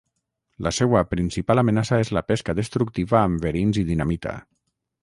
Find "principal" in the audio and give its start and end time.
1.11-1.63